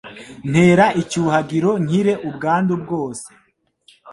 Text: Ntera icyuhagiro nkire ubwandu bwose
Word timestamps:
Ntera 0.51 0.85
icyuhagiro 1.01 1.69
nkire 1.83 2.13
ubwandu 2.27 2.73
bwose 2.83 3.27